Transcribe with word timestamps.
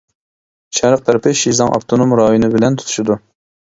شەرق 0.77 1.03
تەرىپى 1.11 1.35
شىزاڭ 1.43 1.71
ئاپتونوم 1.79 2.19
رايونى 2.25 2.53
بىلەن 2.59 2.83
تۇتىشىدۇ. 2.85 3.25